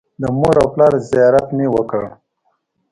[0.21, 2.01] د مور او پلار زیارت مې وکړ.